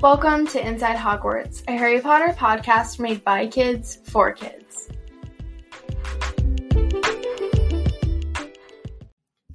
[0.00, 4.88] Welcome to Inside Hogwarts, a Harry Potter podcast made by kids for kids.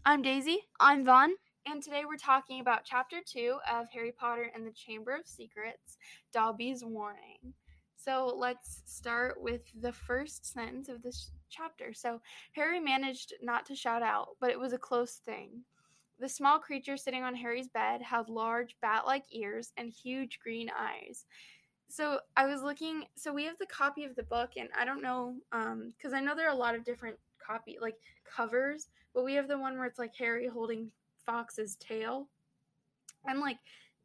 [0.05, 1.29] I'm Daisy, I'm Vaughn.
[1.65, 5.97] and today we're talking about Chapter 2 of Harry Potter and the Chamber of Secrets
[6.33, 7.53] Dobby's Warning.
[7.95, 11.93] So let's start with the first sentence of this chapter.
[11.93, 12.19] So,
[12.51, 15.63] Harry managed not to shout out, but it was a close thing.
[16.23, 20.71] The small creature sitting on Harry's bed had large bat like ears and huge green
[20.73, 21.25] eyes.
[21.89, 25.01] So I was looking, so we have the copy of the book, and I don't
[25.01, 29.25] know, um, because I know there are a lot of different copy, like covers, but
[29.25, 30.89] we have the one where it's like Harry holding
[31.25, 32.29] Fawkes's tail.
[33.25, 33.57] And like,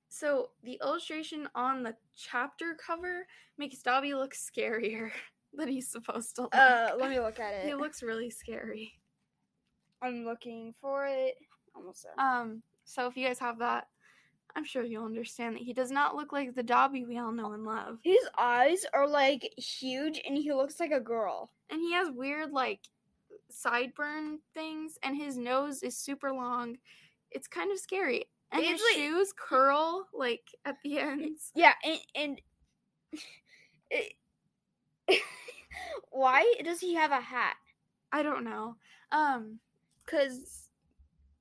[0.09, 5.13] so the illustration on the chapter cover makes Dobby look scarier
[5.55, 6.57] than he's supposed to look.
[6.57, 7.67] Uh, let me look at it.
[7.67, 8.93] he looks really scary.
[10.03, 11.37] I'm looking for it.
[11.79, 12.25] Almost there.
[12.25, 13.89] Um, so if you guys have that,
[14.57, 17.53] I'm sure you'll understand that he does not look like the Dobby we all know
[17.53, 17.99] and love.
[18.03, 21.51] His eyes are like huge, and he looks like a girl.
[21.71, 22.81] And he has weird like
[23.53, 26.77] sideburn things, and his nose is super long.
[27.31, 28.27] It's kind of scary.
[28.51, 31.53] And his like- shoes curl like at the ends.
[31.55, 32.41] Yeah, and and
[33.91, 34.13] it,
[36.11, 37.57] why does he have a hat?
[38.13, 38.77] I don't know.
[39.13, 39.59] Um,
[40.07, 40.68] Cause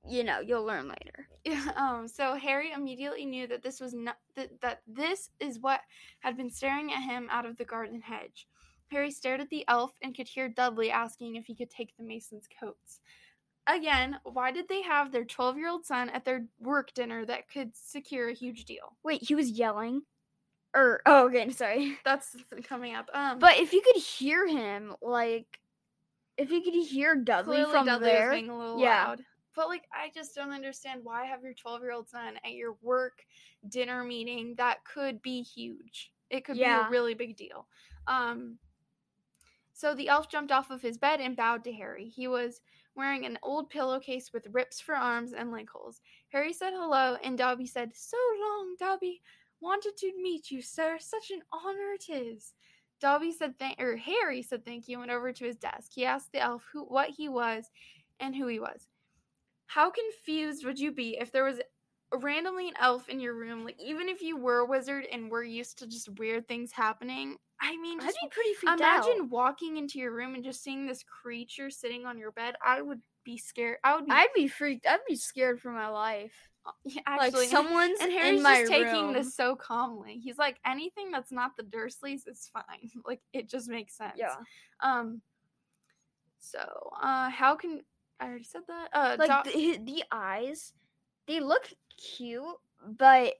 [0.06, 1.28] you know you'll learn later.
[1.76, 5.80] Um, so Harry immediately knew that this was not that, that this is what
[6.20, 8.46] had been staring at him out of the garden hedge.
[8.90, 12.04] Harry stared at the elf and could hear Dudley asking if he could take the
[12.04, 13.00] Masons' coats.
[13.66, 17.50] Again, why did they have their 12 year old son at their work dinner that
[17.50, 18.96] could secure a huge deal?
[19.02, 20.02] Wait, he was yelling.
[20.74, 21.98] Or oh, okay, sorry.
[22.04, 23.08] That's coming up.
[23.12, 25.60] Um, But if you could hear him, like,
[26.36, 29.08] if you could hear Dudley from Dudley there, was being a little yeah.
[29.08, 29.22] loud.
[29.58, 32.76] But like, I just don't understand why have your 12 year old son at your
[32.80, 33.24] work
[33.68, 36.12] dinner meeting that could be huge.
[36.30, 37.66] It could be a really big deal.
[38.06, 38.58] Um,
[39.72, 42.08] so the elf jumped off of his bed and bowed to Harry.
[42.08, 42.60] He was
[42.94, 46.02] wearing an old pillowcase with rips for arms and leg holes.
[46.28, 49.22] Harry said hello, and Dobby said, "So long, Dobby.
[49.60, 50.98] Wanted to meet you, sir.
[51.00, 52.54] Such an honor it is."
[53.00, 55.90] Dobby said thank or Harry said thank you and went over to his desk.
[55.92, 57.72] He asked the elf who what he was
[58.20, 58.86] and who he was.
[59.68, 61.60] How confused would you be if there was
[62.12, 63.64] randomly an elf in your room?
[63.64, 67.36] Like even if you were a wizard and were used to just weird things happening.
[67.60, 69.30] I mean, I'd be pretty freaked imagine out.
[69.30, 72.54] walking into your room and just seeing this creature sitting on your bed.
[72.64, 73.76] I would be scared.
[73.84, 74.86] I would be I'd be freaked.
[74.86, 76.32] I'd be scared for my life.
[76.84, 80.18] Yeah, actually, like someone's and Harry's in my just taking this so calmly.
[80.22, 82.90] He's like, anything that's not the Dursleys is fine.
[83.04, 84.14] Like it just makes sense.
[84.16, 84.36] Yeah,
[84.82, 85.20] Um.
[86.40, 86.60] So,
[87.02, 87.82] uh, how can
[88.20, 88.88] I already said that?
[88.92, 90.72] Uh, like Do- the, the eyes,
[91.26, 92.44] they look cute,
[92.86, 93.34] but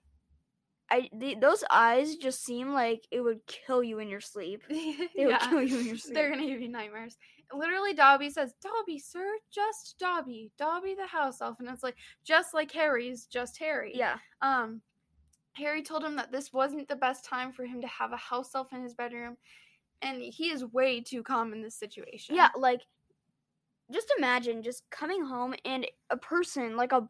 [0.90, 4.62] I they, those eyes just seem like it would kill you in your sleep.
[4.70, 6.14] they would kill you in your sleep.
[6.14, 7.16] They're gonna give you nightmares.
[7.52, 12.52] Literally, Dobby says, "Dobby, sir, just Dobby, Dobby the house elf," and it's like just
[12.54, 13.92] like Harry's, just Harry.
[13.94, 14.82] yeah, Um,
[15.54, 18.54] Harry told him that this wasn't the best time for him to have a house
[18.54, 19.36] elf in his bedroom,
[20.02, 22.34] and he is way too calm in this situation.
[22.34, 22.50] yeah.
[22.56, 22.82] Like,
[23.92, 27.08] just imagine just coming home and a person like a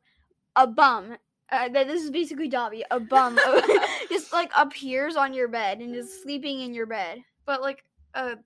[0.56, 1.16] a bum.
[1.50, 3.39] Uh, this is basically Dobby, a bum,
[4.11, 7.21] just like appears on your bed and is sleeping in your bed.
[7.47, 7.84] but like
[8.15, 8.37] a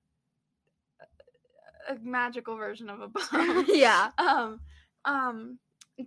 [1.89, 3.65] a magical version of a bum.
[3.69, 4.61] yeah, um,
[5.05, 5.59] um,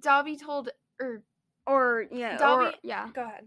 [0.02, 0.69] Dobby told
[1.02, 1.22] or
[1.68, 3.46] or yeah, or yeah, go ahead.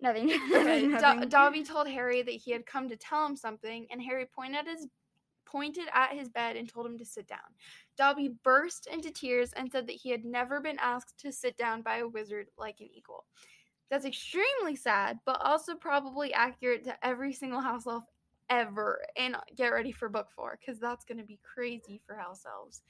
[0.00, 0.30] nothing.
[0.30, 1.28] Okay, Do- nothing.
[1.28, 4.86] Dobby told Harry that he had come to tell him something, and Harry pointed his
[5.46, 7.38] pointed at his bed and told him to sit down.
[7.96, 11.82] Dobby burst into tears and said that he had never been asked to sit down
[11.82, 13.24] by a wizard like an equal.
[13.90, 18.04] That's extremely sad, but also probably accurate to every single house elf
[18.50, 19.00] ever.
[19.16, 22.82] And get ready for book four, because that's going to be crazy for house elves.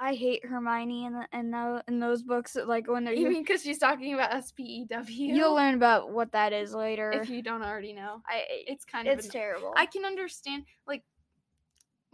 [0.00, 2.56] I hate Hermione in the, in, in those books.
[2.56, 5.34] Like when they're You mean because she's talking about S P E W?
[5.34, 7.12] you'll learn about what that is later.
[7.12, 8.20] if you don't already know.
[8.26, 9.72] I It's kind of it's terrible.
[9.76, 11.04] I can understand like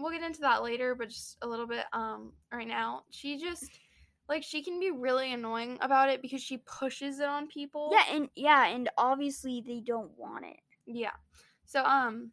[0.03, 3.03] we'll get into that later, but just a little bit um right now.
[3.11, 3.71] She just
[4.29, 7.91] like she can be really annoying about it because she pushes it on people.
[7.93, 10.61] yeah, and yeah, and obviously they don't want it.
[10.87, 11.13] Yeah.
[11.67, 12.33] So um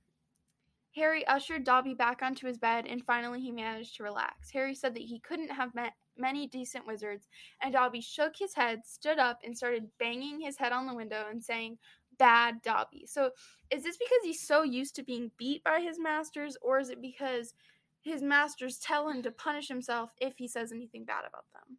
[0.95, 4.49] Harry ushered Dobby back onto his bed and finally he managed to relax.
[4.51, 7.27] Harry said that he couldn't have met many decent wizards,
[7.61, 11.25] and Dobby shook his head, stood up, and started banging his head on the window
[11.29, 11.77] and saying,
[12.17, 13.05] Bad Dobby.
[13.07, 13.31] So
[13.71, 17.01] is this because he's so used to being beat by his masters, or is it
[17.01, 17.53] because
[18.01, 21.77] his masters tell him to punish himself if he says anything bad about them?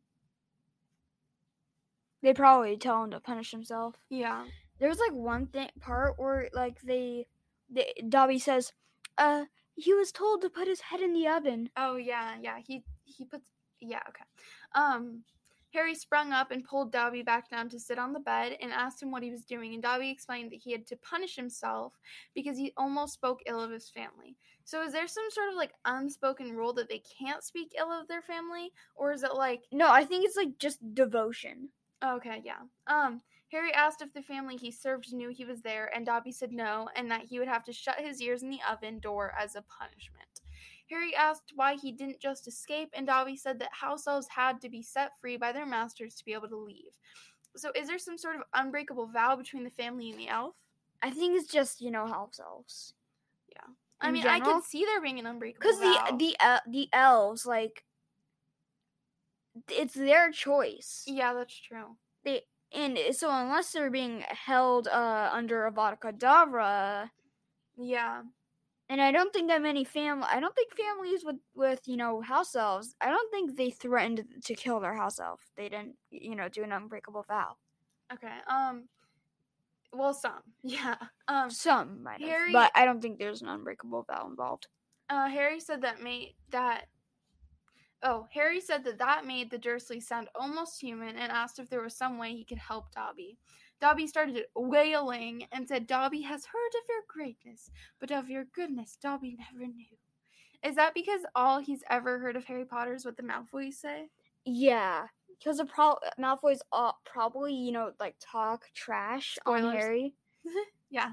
[2.22, 3.94] They probably tell him to punish himself.
[4.10, 4.44] Yeah.
[4.78, 7.26] there's like one thing part where like they,
[7.70, 8.72] they Dobby says,
[9.16, 9.44] uh,
[9.74, 11.70] he was told to put his head in the oven.
[11.76, 12.58] Oh yeah, yeah.
[12.66, 13.48] He he puts
[13.80, 14.24] yeah, okay.
[14.74, 15.22] Um
[15.78, 19.00] Harry sprung up and pulled Dobby back down to sit on the bed and asked
[19.00, 21.92] him what he was doing, and Dobby explained that he had to punish himself
[22.34, 24.36] because he almost spoke ill of his family.
[24.64, 28.08] So is there some sort of like unspoken rule that they can't speak ill of
[28.08, 28.72] their family?
[28.96, 31.68] Or is it like No, I think it's like just devotion.
[32.04, 32.62] Okay, yeah.
[32.88, 33.20] Um,
[33.52, 36.88] Harry asked if the family he served knew he was there, and Dobby said no,
[36.96, 39.62] and that he would have to shut his ears in the oven door as a
[39.62, 40.27] punishment.
[40.90, 44.68] Harry asked why he didn't just escape, and Dobby said that house elves had to
[44.68, 46.92] be set free by their masters to be able to leave.
[47.56, 50.54] So, is there some sort of unbreakable vow between the family and the elf?
[51.02, 52.94] I think it's just you know house elves.
[53.50, 53.72] Yeah.
[54.00, 54.54] I In mean, I general?
[54.56, 57.84] could see there being an unbreakable Because the the el- the elves like
[59.70, 61.04] it's their choice.
[61.06, 61.96] yeah, that's true.
[62.24, 62.42] They
[62.72, 67.10] and so unless they're being held uh under Avada Kedavra,
[67.76, 68.22] Yeah,
[68.88, 72.20] and I don't think that many family I don't think families with with you know
[72.20, 75.40] house elves I don't think they threatened to kill their house elf.
[75.56, 77.56] They didn't you know do an unbreakable vow.
[78.12, 78.38] okay.
[78.48, 78.84] Um,
[79.92, 80.42] well, some.
[80.62, 80.96] Yeah.
[81.28, 84.68] Um, Some might have, Harry- but I don't think there's an unbreakable vow involved.
[85.08, 86.86] Uh, Harry said that made that.
[88.02, 91.80] Oh, Harry said that that made the Dursleys sound almost human and asked if there
[91.82, 93.38] was some way he could help Dobby.
[93.80, 97.70] Dobby started wailing and said, Dobby has heard of your greatness,
[98.00, 99.86] but of your goodness Dobby never knew.
[100.64, 104.08] Is that because all he's ever heard of Harry Potter is what the Malfoys say?
[104.44, 105.06] Yeah,
[105.38, 110.14] because the pro- Malfoy's uh, probably you know like talk trash on Harry.
[110.90, 111.12] yeah.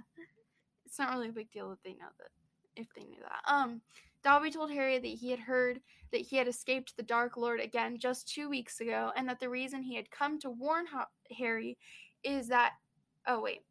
[0.85, 2.29] It's not really a big deal that they know that
[2.75, 3.51] if they knew that.
[3.51, 3.81] Um
[4.23, 5.81] Dobby told Harry that he had heard
[6.11, 9.49] that he had escaped the Dark Lord again just 2 weeks ago and that the
[9.49, 11.77] reason he had come to warn ha- Harry
[12.25, 12.73] is that
[13.27, 13.61] oh wait,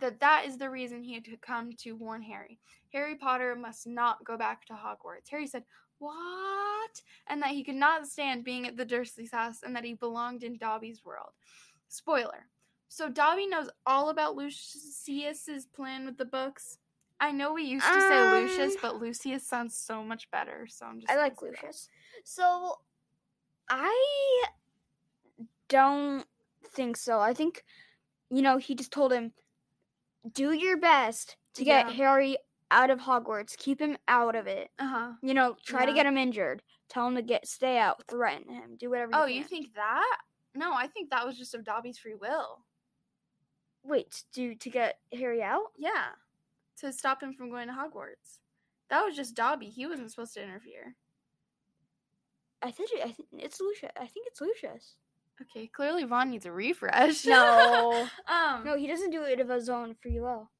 [0.00, 2.58] that that is the reason he had to come to warn Harry.
[2.92, 5.30] Harry Potter must not go back to Hogwarts.
[5.30, 5.64] Harry said,
[5.98, 9.94] "What?" and that he could not stand being at the Dursleys' house and that he
[9.94, 11.30] belonged in Dobby's world.
[11.88, 12.46] Spoiler.
[12.88, 16.78] So Dobby knows all about Lucius's plan with the books.
[17.20, 20.66] I know we used to say Lucius, Um, but Lucius sounds so much better.
[20.68, 21.10] So I'm just.
[21.10, 21.62] I like say that.
[21.62, 21.88] Lucius.
[22.24, 22.80] So
[23.70, 24.44] I
[25.68, 26.26] don't
[26.74, 27.20] think so.
[27.20, 27.64] I think
[28.32, 29.32] you know he just told him
[30.32, 31.92] do your best to get Yeah.
[31.92, 32.36] Harry
[32.70, 33.56] out of Hogwarts.
[33.56, 34.70] Keep him out of it.
[34.78, 35.12] Uh huh.
[35.22, 36.62] You know, try to get him injured.
[36.88, 38.02] Tell him to get stay out.
[38.08, 38.76] Threaten him.
[38.78, 39.12] Do whatever.
[39.14, 40.18] Oh, you, you think that?
[40.54, 42.64] No, I think that was just of Dobby's free will.
[43.84, 45.72] Wait, do to get Harry out?
[45.76, 46.12] Yeah,
[46.80, 48.38] to stop him from going to Hogwarts.
[48.90, 49.66] That was just Dobby.
[49.66, 50.94] He wasn't supposed to interfere.
[52.62, 53.92] I think I think it's Lucius.
[53.96, 54.96] I think it's Lucius.
[55.42, 57.24] Okay, clearly Vaughn needs a refresh.
[57.24, 58.06] No.
[58.28, 60.50] um, No, he doesn't do it of his own free will.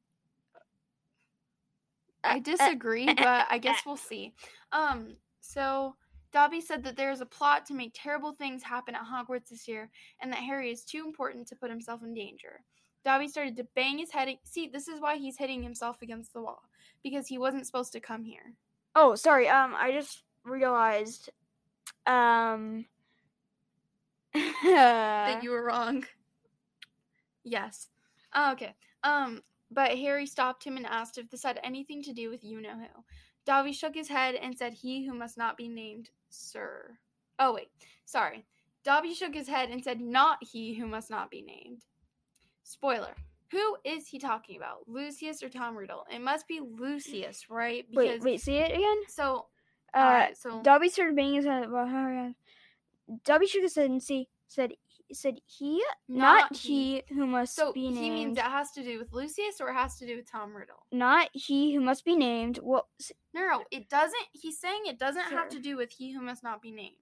[2.24, 4.34] I disagree, but I guess we'll see.
[4.72, 5.94] Um, so
[6.32, 9.68] Dobby said that there is a plot to make terrible things happen at Hogwarts this
[9.68, 9.90] year,
[10.20, 12.60] and that Harry is too important to put himself in danger.
[13.04, 14.28] Dobby started to bang his head.
[14.44, 16.62] See, this is why he's hitting himself against the wall
[17.02, 18.54] because he wasn't supposed to come here.
[18.94, 19.48] Oh, sorry.
[19.48, 21.30] Um, I just realized.
[22.06, 22.86] Um.
[24.34, 26.04] That you were wrong.
[27.44, 27.88] Yes.
[28.34, 28.74] Oh, okay.
[29.02, 32.60] Um, but Harry stopped him and asked if this had anything to do with you
[32.60, 33.02] know who.
[33.44, 36.96] Dobby shook his head and said, "He who must not be named, sir."
[37.38, 37.68] Oh wait,
[38.04, 38.44] sorry.
[38.84, 41.82] Dobby shook his head and said, "Not he who must not be named."
[42.62, 43.14] Spoiler.
[43.50, 44.88] Who is he talking about?
[44.88, 46.06] Lucius or Tom Riddle?
[46.10, 47.84] It must be Lucius, right?
[47.92, 48.40] wait, wait.
[48.40, 49.02] See it again.
[49.08, 49.46] So,
[49.92, 51.70] Uh, alright, so Dobby started banging his head.
[51.70, 52.34] Well, Harry-
[53.24, 54.72] Dobby shook his head and see said
[55.12, 57.98] said he not, he, who must So be named.
[57.98, 60.54] he means it has to do with Lucius or it has to do with Tom
[60.56, 60.86] Riddle.
[60.90, 62.58] not he who must be named.
[62.62, 62.88] Well,
[63.34, 64.24] No, no, it doesn't.
[64.32, 66.96] He's saying it doesn't have to do with he who must not be named.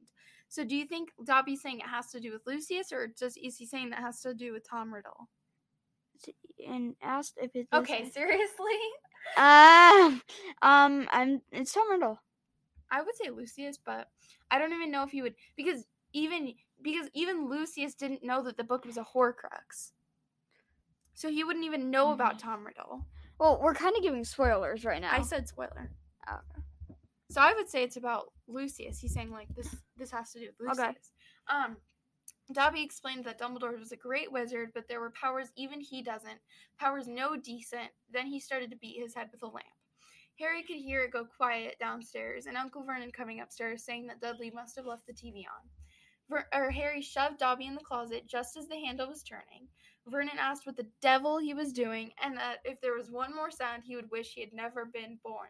[0.48, 3.56] So do you think Dobby's saying it has to do with Lucius, or just is
[3.56, 5.28] he saying that has to do with Tom Riddle?
[6.68, 7.66] and asked if it.
[7.72, 8.78] Okay, seriously,
[9.36, 10.18] Uh,
[10.62, 11.40] um, I'm.
[11.52, 12.20] It's Tom Riddle.
[12.90, 14.08] I would say Lucius, but
[14.50, 18.56] I don't even know if he would because even because even Lucius didn't know that
[18.56, 19.92] the book was a Horcrux,
[21.14, 23.06] so he wouldn't even know about Tom Riddle.
[23.38, 25.10] Well, we're kind of giving spoilers right now.
[25.12, 25.90] I said spoiler.
[26.28, 26.40] Oh,
[27.30, 28.98] So I would say it's about Lucius.
[28.98, 30.78] He's saying like this this has to do with Lucius.
[30.78, 30.96] Okay.
[31.48, 31.76] Um
[32.52, 36.40] Dobby explained that Dumbledore was a great wizard, but there were powers even he doesn't,
[36.80, 37.90] powers no decent.
[38.12, 39.66] Then he started to beat his head with a lamp.
[40.38, 44.50] Harry could hear it go quiet downstairs, and Uncle Vernon coming upstairs saying that Dudley
[44.50, 45.68] must have left the TV on.
[46.30, 49.68] Ver- or Harry shoved Dobby in the closet just as the handle was turning.
[50.06, 53.50] Vernon asked what the devil he was doing and that if there was one more
[53.50, 55.48] sound, he would wish he had never been born.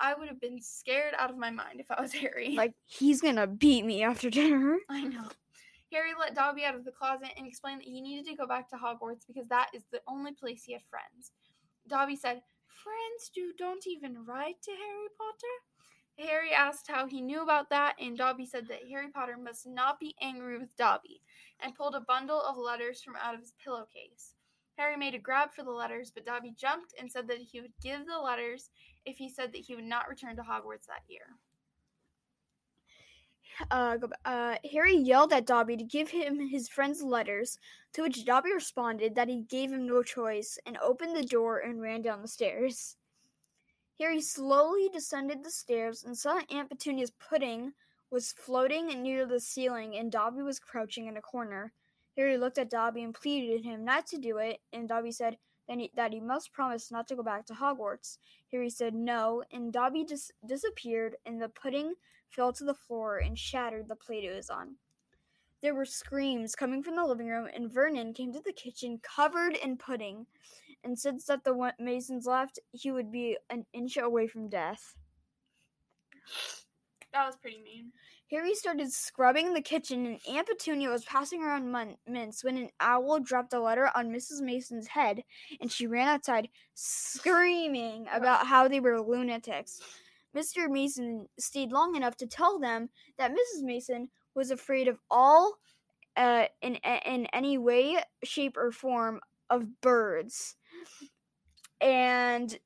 [0.00, 2.54] I would have been scared out of my mind if I was Harry.
[2.56, 4.78] Like he's gonna beat me after dinner.
[4.90, 5.28] I know.
[5.92, 8.68] Harry let Dobby out of the closet and explained that he needed to go back
[8.70, 11.30] to Hogwarts because that is the only place he had friends.
[11.88, 15.54] Dobby said, Friends do don't even write to Harry Potter?
[16.18, 19.98] Harry asked how he knew about that, and Dobby said that Harry Potter must not
[19.98, 21.20] be angry with Dobby,
[21.60, 24.34] and pulled a bundle of letters from out of his pillowcase.
[24.76, 27.72] Harry made a grab for the letters, but Dobby jumped and said that he would
[27.82, 28.70] give the letters
[29.04, 31.36] if he said that he would not return to Hogwarts that year.
[33.70, 37.58] Uh, uh, Harry yelled at Dobby to give him his friend's letters,
[37.92, 41.80] to which Dobby responded that he gave him no choice and opened the door and
[41.80, 42.96] ran down the stairs.
[44.00, 47.72] Harry slowly descended the stairs and saw Aunt Petunia's pudding
[48.10, 51.72] was floating near the ceiling and Dobby was crouching in a corner.
[52.16, 55.36] Harry looked at Dobby and pleaded him not to do it, and Dobby said
[55.68, 58.18] that he, that he must promise not to go back to Hogwarts.
[58.52, 61.94] Harry said no, and Dobby dis- disappeared, and the pudding
[62.28, 64.76] fell to the floor and shattered the plate it was on.
[65.60, 69.56] There were screams coming from the living room, and Vernon came to the kitchen covered
[69.56, 70.26] in pudding.
[70.84, 74.96] And since that the Masons left, he would be an inch away from death.
[77.12, 77.92] That was pretty mean.
[78.30, 82.70] Harry started scrubbing the kitchen, and Aunt Petunia was passing around mun- mints when an
[82.80, 84.40] owl dropped a letter on Mrs.
[84.40, 85.22] Mason's head,
[85.60, 89.80] and she ran outside screaming about how they were lunatics.
[90.34, 90.68] Mr.
[90.68, 92.88] Mason stayed long enough to tell them
[93.18, 93.62] that Mrs.
[93.62, 95.58] Mason was afraid of all,
[96.16, 100.56] uh, in in any way, shape, or form of birds,
[101.84, 102.58] and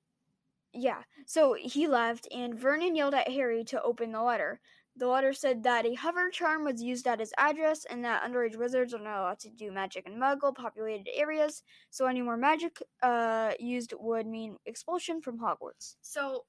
[0.73, 1.03] yeah.
[1.27, 4.61] So he left, and Vernon yelled at Harry to open the letter.
[4.97, 8.57] The letter said that a hover charm was used at his address and that underage
[8.57, 12.83] wizards are not allowed to do magic in muggle populated areas, so any more magic
[13.03, 15.97] uh, used would mean expulsion from Hogwarts.
[16.01, 16.45] So,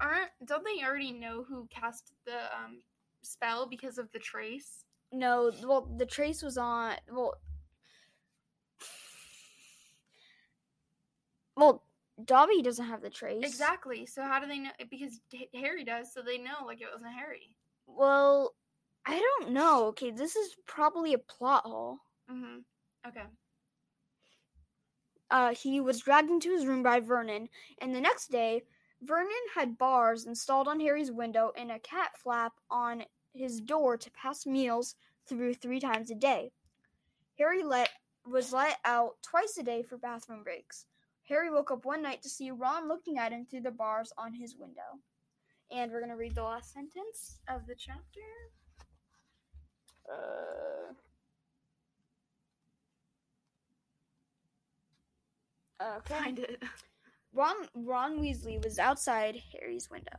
[0.00, 2.82] aren't don't they already know who cast the um
[3.22, 4.84] spell because of the trace?
[5.12, 6.94] No, well, the trace was on.
[7.10, 7.34] Well,
[11.56, 11.82] well,
[12.24, 13.44] Dobby doesn't have the trace.
[13.44, 14.06] Exactly.
[14.06, 14.70] So how do they know?
[14.90, 15.20] Because
[15.54, 17.56] Harry does, so they know like it wasn't Harry.
[17.86, 18.54] Well,
[19.06, 19.86] I don't know.
[19.86, 21.98] Okay, this is probably a plot hole.
[22.30, 22.58] Mm-hmm.
[23.08, 23.26] Okay.
[25.30, 27.48] uh, he was dragged into his room by Vernon,
[27.80, 28.62] and the next day,
[29.00, 33.04] Vernon had bars installed on Harry's window and a cat flap on
[33.34, 34.94] his door to pass meals
[35.26, 36.52] through three times a day.
[37.38, 37.90] Harry let
[38.26, 40.86] was let out twice a day for bathroom breaks.
[41.32, 44.34] Harry woke up one night to see Ron looking at him through the bars on
[44.34, 45.00] his window.
[45.70, 47.38] And we're gonna read the last sentence.
[47.48, 48.20] Of the chapter.
[50.10, 50.92] Uh,
[55.96, 56.14] okay.
[56.14, 56.62] Find it.
[57.32, 60.18] Ron Ron Weasley was outside Harry's window.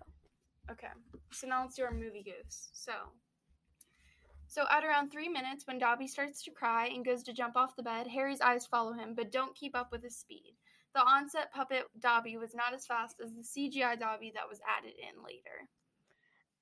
[0.72, 0.88] Okay.
[1.32, 2.70] So now let's do our movie goose.
[2.74, 2.94] So.
[4.48, 7.76] So at around three minutes, when Dobby starts to cry and goes to jump off
[7.76, 10.56] the bed, Harry's eyes follow him, but don't keep up with his speed.
[10.94, 14.94] The onset puppet Dobby was not as fast as the CGI Dobby that was added
[14.98, 15.68] in later.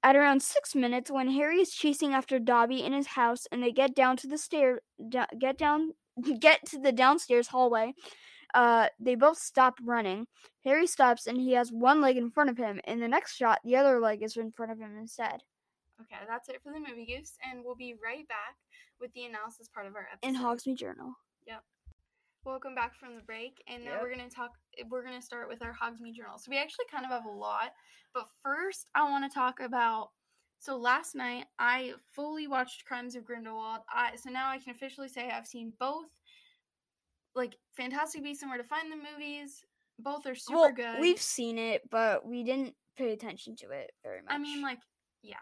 [0.03, 3.71] At around six minutes, when Harry is chasing after Dobby in his house, and they
[3.71, 5.91] get down to the stair, get down,
[6.39, 7.93] get to the downstairs hallway,
[8.53, 10.27] uh, they both stop running.
[10.63, 12.79] Harry stops, and he has one leg in front of him.
[12.85, 15.43] In the next shot, the other leg is in front of him instead.
[16.01, 18.55] Okay, that's it for the movie goose, and we'll be right back
[18.99, 20.35] with the analysis part of our episode.
[20.35, 21.13] In Hogsmeade Journal.
[22.43, 24.01] Welcome back from the break, and now Yep.
[24.01, 24.57] we're gonna talk.
[24.89, 26.39] We're gonna start with our Hogsmeade journal.
[26.39, 27.71] So we actually kind of have a lot,
[28.15, 30.09] but first I want to talk about.
[30.57, 33.81] So last night I fully watched Crimes of Grindelwald.
[33.89, 36.07] I so now I can officially say I've seen both,
[37.35, 39.63] like Fantastic Beasts and Where to Find the movies.
[39.99, 40.99] Both are super well, good.
[40.99, 44.33] we've seen it, but we didn't pay attention to it very much.
[44.33, 44.79] I mean, like,
[45.21, 45.35] yeah.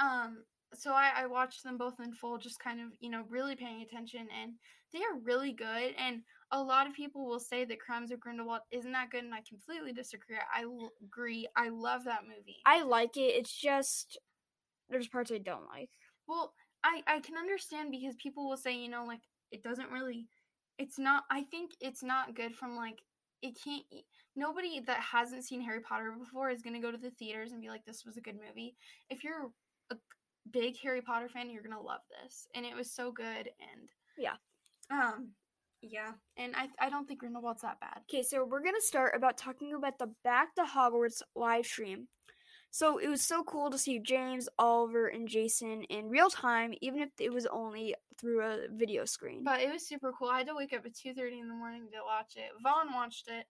[0.00, 0.42] Um,
[0.74, 3.80] so I, I watched them both in full, just kind of, you know, really paying
[3.82, 4.54] attention, and
[4.92, 5.94] they are really good.
[5.98, 9.34] And a lot of people will say that Crimes of Grindelwald isn't that good, and
[9.34, 10.36] I completely disagree.
[10.54, 11.48] I l- agree.
[11.56, 12.58] I love that movie.
[12.66, 13.34] I like it.
[13.36, 14.18] It's just
[14.90, 15.90] there's parts I don't like.
[16.26, 20.26] well, I I can understand because people will say, you know, like it doesn't really.
[20.78, 21.24] It's not.
[21.30, 22.98] I think it's not good from like
[23.42, 23.84] it can't.
[24.36, 27.68] Nobody that hasn't seen Harry Potter before is gonna go to the theaters and be
[27.68, 28.76] like, "This was a good movie."
[29.10, 29.50] If you're
[29.90, 29.96] a
[30.50, 33.50] big Harry Potter fan, you're gonna love this, and it was so good.
[33.60, 34.36] And Yeah.
[34.90, 35.30] Um,
[35.82, 38.00] yeah, and I I don't think Grindelwald's that bad.
[38.10, 42.08] Okay, so we're gonna start about talking about the Back to Hogwarts live stream.
[42.70, 47.00] So it was so cool to see James, Oliver, and Jason in real time, even
[47.00, 49.44] if it was only through a video screen.
[49.44, 50.28] But it was super cool.
[50.28, 52.50] I had to wake up at two thirty in the morning to watch it.
[52.62, 53.44] Vaughn watched it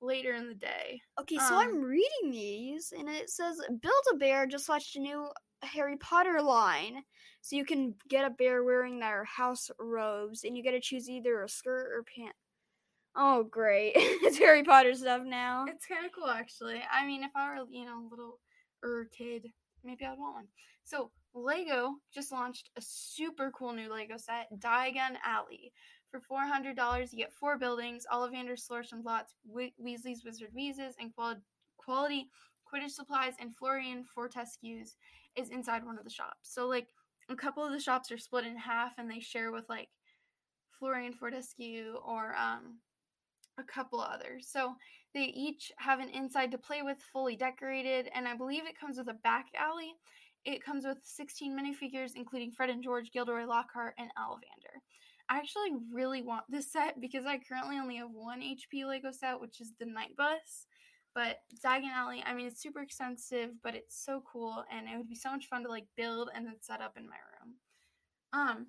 [0.00, 1.00] later in the day.
[1.20, 5.00] Okay, so Um, I'm reading these, and it says Build a Bear just launched a
[5.00, 5.28] new
[5.62, 7.02] Harry Potter line.
[7.40, 11.08] So you can get a bear wearing their house robes, and you get to choose
[11.10, 12.34] either a skirt or pant.
[13.16, 13.92] Oh, great.
[13.96, 15.66] it's Harry Potter stuff now.
[15.68, 16.82] It's kind of cool, actually.
[16.90, 18.40] I mean, if I were, you know, a little
[18.84, 19.46] er kid,
[19.84, 20.48] maybe I'd want one.
[20.84, 25.72] So, Lego just launched a super cool new Lego set, Diagon Alley.
[26.14, 31.12] For $400, you get four buildings, Ollivander's Flourish and Blotts, we- Weasley's Wizard Wheezes, and
[31.12, 31.42] quali-
[31.76, 32.30] quality
[32.64, 34.96] Quidditch supplies and Florian Fortescue's
[35.34, 36.52] is inside one of the shops.
[36.54, 36.88] So, like,
[37.28, 39.90] a couple of the shops are split in half and they share with, like,
[40.78, 42.80] Florian Fortescue or, um,
[43.58, 44.48] a couple others.
[44.48, 44.76] So
[45.14, 48.98] they each have an inside to play with, fully decorated, and I believe it comes
[48.98, 49.96] with a back alley.
[50.44, 54.80] It comes with 16 minifigures, including Fred and George, Gilderoy Lockhart, and Ollivander.
[55.28, 59.40] I actually really want this set because I currently only have one HP Lego set,
[59.40, 60.66] which is the Night Bus.
[61.14, 65.08] But Diagon Alley, I mean, it's super expensive, but it's so cool, and it would
[65.08, 67.54] be so much fun to like build and then set up in my room.
[68.32, 68.66] Um,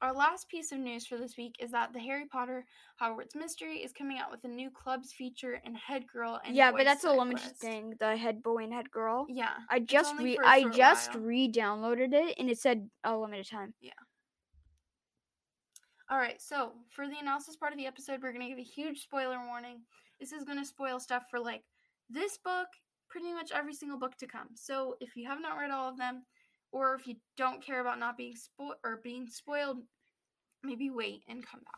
[0.00, 2.64] our last piece of news for this week is that the Harry Potter
[3.02, 6.70] Hogwarts Mystery is coming out with a new clubs feature and head girl and yeah,
[6.70, 7.94] but that's a limited thing.
[7.98, 9.26] The head boy and head girl.
[9.28, 11.24] Yeah, I just re I just while.
[11.24, 13.74] re-downloaded it, and it said a limited time.
[16.10, 18.62] All right, so for the analysis part of the episode, we're going to give a
[18.62, 19.82] huge spoiler warning.
[20.18, 21.64] This is going to spoil stuff for like
[22.08, 22.68] this book,
[23.10, 24.48] pretty much every single book to come.
[24.54, 26.22] So if you have not read all of them,
[26.72, 29.82] or if you don't care about not being spoiled or being spoiled,
[30.62, 31.74] maybe wait and come back.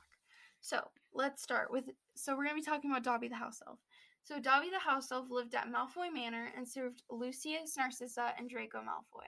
[0.60, 0.80] So
[1.12, 1.84] let's start with.
[2.14, 3.80] So we're going to be talking about Dobby the house elf.
[4.22, 8.78] So Dobby the house elf lived at Malfoy Manor and served Lucius, Narcissa, and Draco
[8.78, 9.26] Malfoy.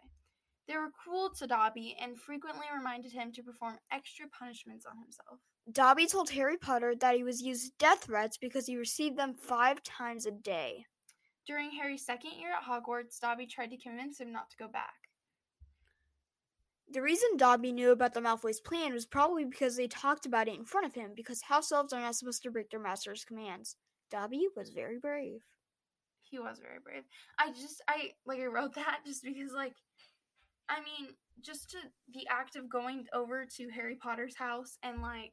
[0.68, 5.40] They were cruel to Dobby and frequently reminded him to perform extra punishments on himself.
[5.70, 9.82] Dobby told Harry Potter that he was used death threats because he received them five
[9.82, 10.86] times a day.
[11.46, 14.94] During Harry's second year at Hogwarts, Dobby tried to convince him not to go back.
[16.92, 20.54] The reason Dobby knew about the Malfoy's plan was probably because they talked about it
[20.54, 23.76] in front of him, because house elves are not supposed to break their master's commands.
[24.10, 25.40] Dobby was very brave.
[26.20, 27.04] He was very brave.
[27.38, 29.74] I just, I, like, I wrote that just because, like,
[30.68, 31.78] I mean, just to
[32.14, 35.32] the act of going over to Harry Potter's house and, like,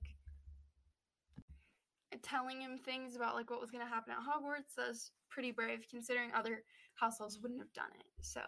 [2.24, 5.86] telling him things about, like, what was going to happen at Hogwarts, that's pretty brave
[5.90, 6.64] considering other
[6.96, 8.06] house elves wouldn't have done it.
[8.22, 8.42] So,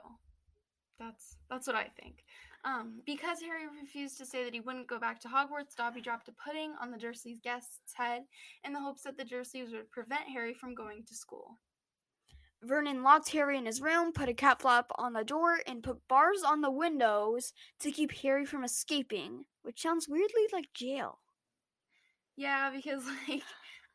[0.99, 2.23] that's, that's what I think.
[2.63, 6.27] Um, because Harry refused to say that he wouldn't go back to Hogwarts, Dobby dropped
[6.27, 8.23] a pudding on the Dursleys' guest's head
[8.63, 11.57] in the hopes that the Dursleys would prevent Harry from going to school.
[12.63, 16.07] Vernon locked Harry in his room, put a cat flap on the door, and put
[16.07, 21.19] bars on the windows to keep Harry from escaping, which sounds weirdly like jail.
[22.37, 23.41] Yeah, because like,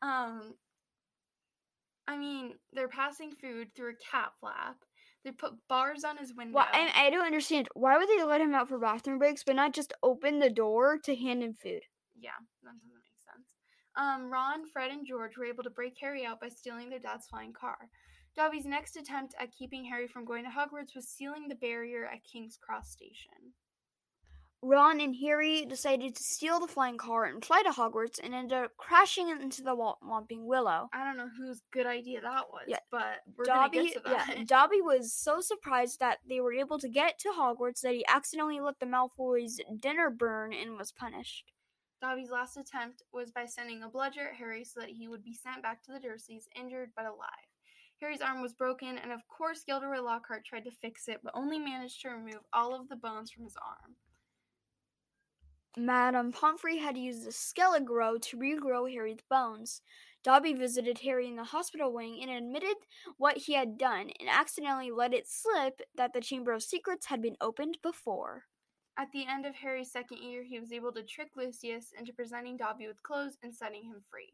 [0.01, 0.55] um,
[2.07, 4.77] I mean, they're passing food through a cat flap.
[5.23, 6.57] They put bars on his window.
[6.57, 9.55] Well, and I don't understand why would they let him out for bathroom breaks, but
[9.55, 11.81] not just open the door to hand him food?
[12.19, 13.47] yeah, that doesn't make sense.
[13.95, 17.27] Um, Ron, Fred, and George were able to break Harry out by stealing their dad's
[17.27, 17.77] flying car.
[18.37, 22.23] Dobby's next attempt at keeping Harry from going to Hogwarts was sealing the barrier at
[22.23, 23.53] King's Cross Station.
[24.61, 28.57] Ron and Harry decided to steal the flying car and fly to Hogwarts and ended
[28.57, 30.87] up crashing into the Whomping Willow.
[30.93, 34.37] I don't know whose good idea that was, Yeah, but we're Dobby, get to that.
[34.37, 38.05] yeah, Dobby was so surprised that they were able to get to Hogwarts that he
[38.07, 41.51] accidentally let the Malfoys' dinner burn and was punished.
[42.01, 45.33] Dobby's last attempt was by sending a bludger at Harry so that he would be
[45.33, 47.47] sent back to the Dursleys, injured but alive.
[48.01, 51.57] Harry's arm was broken, and of course, Gilderoy Lockhart tried to fix it, but only
[51.57, 53.95] managed to remove all of the bones from his arm.
[55.75, 59.81] Madame Pomfrey had used the Skele-Gro to regrow Harry's bones.
[60.23, 62.75] Dobby visited Harry in the hospital wing and admitted
[63.17, 67.21] what he had done and accidentally let it slip that the Chamber of Secrets had
[67.21, 68.45] been opened before.
[68.97, 72.57] At the end of Harry's second year, he was able to trick Lucius into presenting
[72.57, 74.33] Dobby with clothes and setting him free.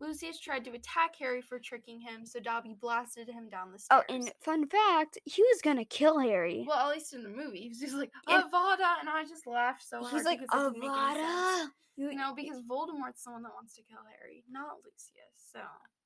[0.00, 4.02] Lucius tried to attack Harry for tricking him, so Dobby blasted him down the stairs.
[4.08, 6.64] Oh, and fun fact, he was gonna kill Harry.
[6.68, 9.82] well, at least in the movie, he was just like Avada, and I just laughed
[9.88, 10.12] so hard.
[10.14, 11.26] He's like, because it didn't make any sense.
[11.66, 11.70] Avada.
[11.96, 15.34] You- No, because Voldemort's the one that wants to kill Harry, not Lucius.
[15.52, 15.60] So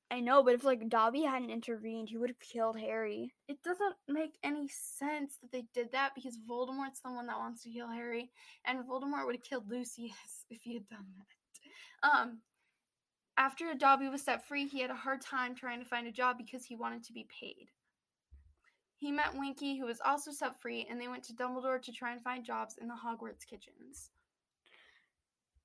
[0.09, 3.33] I know, but if like Dobby hadn't intervened, he would have killed Harry.
[3.47, 7.61] it doesn't make any sense that they did that because Voldemort's the one that wants
[7.63, 8.31] to kill Harry,
[8.65, 12.09] and Voldemort would have killed Lucius if he had done that.
[12.09, 12.41] Um,
[13.37, 16.37] after Dobby was set free, he had a hard time trying to find a job
[16.37, 17.69] because he wanted to be paid.
[18.97, 22.13] He met Winky, who was also set free, and they went to Dumbledore to try
[22.13, 24.11] and find jobs in the Hogwarts kitchens.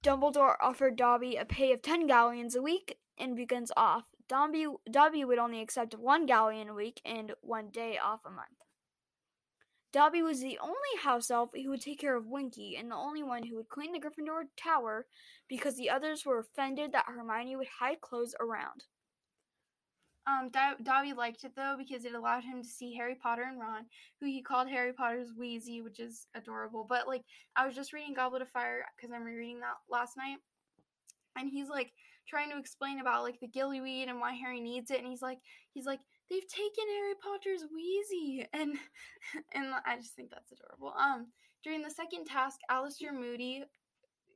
[0.03, 4.05] Dumbledore offered Dobby a pay of 10 galleons a week and begins off.
[4.29, 8.68] Dobby, Dobby would only accept one galleon a week and one day off a month.
[9.93, 13.23] Dobby was the only house elf who would take care of Winky and the only
[13.23, 15.07] one who would clean the Gryffindor tower
[15.49, 18.85] because the others were offended that Hermione would hide clothes around.
[20.27, 23.59] Um, Do- Dobby liked it though because it allowed him to see Harry Potter and
[23.59, 23.87] Ron,
[24.21, 26.85] who he called Harry Potter's Wheezy, which is adorable.
[26.87, 27.23] But like,
[27.57, 30.37] I was just reading Goblet of Fire because I'm rereading that last night,
[31.35, 31.93] and he's like
[32.29, 35.39] trying to explain about like the gillyweed and why Harry needs it, and he's like,
[35.73, 38.75] he's like, they've taken Harry Potter's Wheezy, and
[39.55, 40.95] and I just think that's adorable.
[40.99, 41.29] Um,
[41.65, 43.65] during the second task, Alastor Moody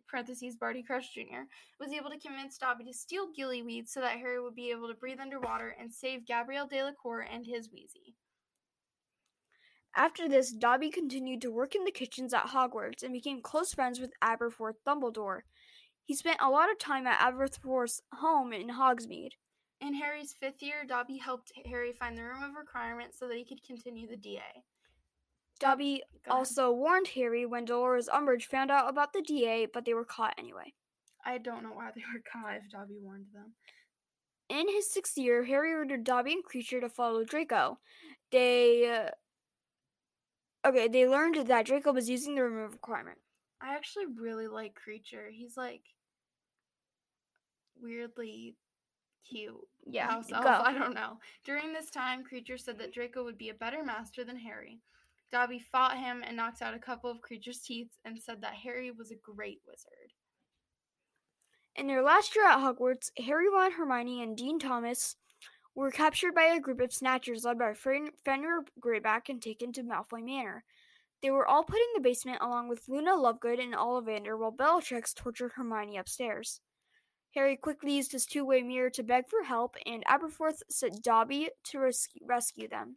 [0.08, 1.48] parentheses Barty Crouch Jr.,
[1.80, 4.94] was able to convince Dobby to steal Gillyweed so that Harry would be able to
[4.94, 8.14] breathe underwater and save Gabrielle Delacour and his Wheezy.
[9.96, 14.00] After this, Dobby continued to work in the kitchens at Hogwarts and became close friends
[14.00, 15.40] with Aberforth Dumbledore.
[16.04, 19.32] He spent a lot of time at Aberforth's home in Hogsmeade.
[19.82, 23.44] In Harry's fifth year, Dobby helped Harry find the room of requirement so that he
[23.44, 24.62] could continue the DA.
[25.58, 30.04] Dobby also warned Harry when Dolores Umbridge found out about the DA, but they were
[30.04, 30.72] caught anyway.
[31.24, 33.54] I don't know why they were caught if Dobby warned them.
[34.48, 37.78] In his sixth year, Harry ordered Dobby and Kreacher to follow Draco.
[38.30, 38.88] They.
[38.88, 43.18] Uh, okay, they learned that Draco was using the room of requirement.
[43.60, 45.30] I actually really like Kreacher.
[45.30, 45.82] He's like
[47.80, 48.56] weirdly
[49.28, 49.54] cute.
[49.86, 50.44] Yeah, house elf.
[50.44, 50.50] go.
[50.50, 51.18] I don't know.
[51.44, 54.80] During this time, Kreacher said that Draco would be a better master than Harry.
[55.30, 58.90] Dobby fought him and knocked out a couple of Kreacher's teeth and said that Harry
[58.90, 60.12] was a great wizard.
[61.74, 65.16] In their last year at Hogwarts, Harry, Ron, Hermione, and Dean Thomas
[65.74, 69.82] were captured by a group of snatchers led by Fen- Fenrir Greyback and taken to
[69.82, 70.64] Malfoy Manor.
[71.22, 75.14] They were all put in the basement along with Luna Lovegood and Ollivander while Bellatrix
[75.14, 76.60] tortured Hermione upstairs.
[77.34, 81.78] Harry quickly used his two-way mirror to beg for help, and Aberforth sent Dobby to
[81.78, 82.96] rescue, rescue them.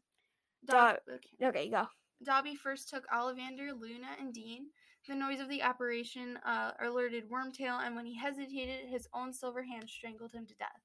[0.65, 1.45] Dob- Do- okay.
[1.48, 1.88] Okay, go.
[2.24, 4.67] Dobby first took Ollivander, Luna, and Dean.
[5.08, 9.63] The noise of the operation uh, alerted Wormtail, and when he hesitated, his own silver
[9.63, 10.82] hand strangled him to death.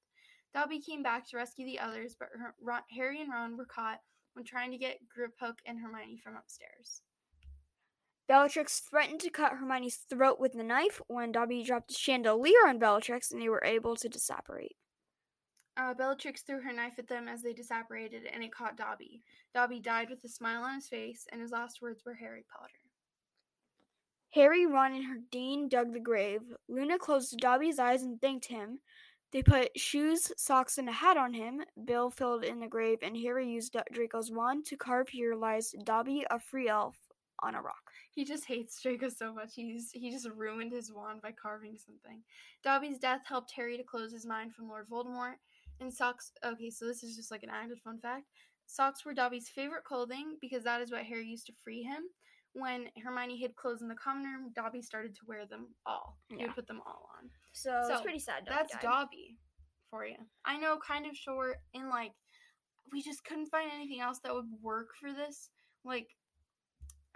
[0.53, 4.01] Dobby came back to rescue the others, but Her- Ron- Harry and Ron were caught
[4.35, 7.03] when trying to get Griphook and Hermione from upstairs.
[8.31, 12.79] Bellatrix threatened to cut Hermione's throat with a knife when Dobby dropped a chandelier on
[12.79, 14.77] Bellatrix, and they were able to disapparate.
[15.77, 19.25] Uh, Bellatrix threw her knife at them as they disapparated, and it caught Dobby.
[19.53, 22.71] Dobby died with a smile on his face, and his last words were Harry Potter.
[24.33, 26.43] Harry, Ron, and her Dean dug the grave.
[26.69, 28.79] Luna closed Dobby's eyes and thanked him.
[29.33, 31.63] They put shoes, socks, and a hat on him.
[31.85, 36.25] Bill filled in the grave, and Harry used Draco's wand to carve Here Lies Dobby,
[36.31, 37.10] a free elf,
[37.43, 37.91] on a rock.
[38.13, 39.51] He just hates Draco so much.
[39.55, 42.23] He's he just ruined his wand by carving something.
[42.63, 45.35] Dobby's death helped Harry to close his mind from Lord Voldemort.
[45.81, 46.33] And socks.
[46.45, 48.27] Okay, so this is just like an added fun fact.
[48.67, 52.03] Socks were Dobby's favorite clothing because that is what Harry used to free him.
[52.53, 56.19] When Hermione hid clothes in the common room, Dobby started to wear them all.
[56.29, 57.31] He would put them all on.
[57.53, 58.45] So, So, it's pretty sad.
[58.45, 58.83] Dobby That's died.
[58.83, 59.37] Dobby
[59.89, 60.17] for you.
[60.45, 62.13] I know, kind of short, and like,
[62.93, 65.51] we just couldn't find anything else that would work for this.
[65.85, 66.09] Like,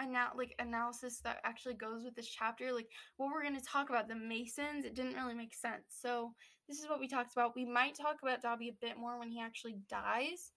[0.01, 2.73] ana- like analysis that actually goes with this chapter.
[2.73, 5.85] Like, what we're going to talk about, the Masons, it didn't really make sense.
[5.89, 6.33] So,
[6.69, 7.55] this is what we talked about.
[7.55, 10.53] We might talk about Dobby a bit more when he actually dies,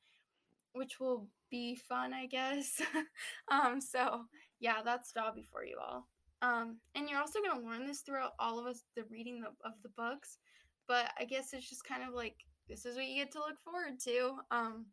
[0.73, 2.81] which will be fun, I guess.
[3.51, 4.23] um, so
[4.59, 6.07] yeah, that's Dobby for you all.
[6.41, 9.73] Um, and you're also gonna learn this throughout all of us the reading the, of
[9.83, 10.37] the books,
[10.87, 12.35] but I guess it's just kind of like
[12.69, 14.35] this is what you get to look forward to.
[14.51, 14.85] Um,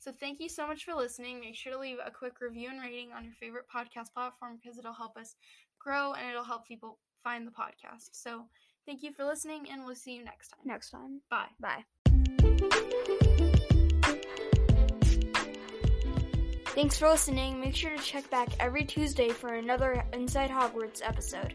[0.00, 1.40] so thank you so much for listening.
[1.40, 4.78] Make sure to leave a quick review and rating on your favorite podcast platform because
[4.78, 5.36] it'll help us
[5.78, 8.08] grow and it'll help people find the podcast.
[8.12, 8.46] So
[8.86, 10.60] thank you for listening, and we'll see you next time.
[10.64, 11.20] Next time.
[11.30, 11.48] Bye.
[11.60, 11.84] Bye.
[16.74, 17.60] Thanks for listening.
[17.60, 21.54] Make sure to check back every Tuesday for another Inside Hogwarts episode.